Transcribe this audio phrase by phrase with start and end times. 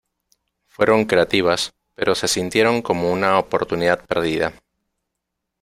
[0.65, 4.51] Fueron creativas, pero se sintieron como una oportunidad perdida".